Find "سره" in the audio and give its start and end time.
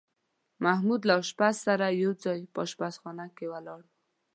1.65-1.85